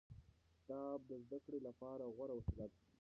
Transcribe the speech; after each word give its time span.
کتاب 0.53 0.99
د 1.09 1.11
زده 1.23 1.37
کړې 1.45 1.59
لپاره 1.67 2.03
غوره 2.15 2.33
وسیله 2.37 2.65
ده. 2.71 2.77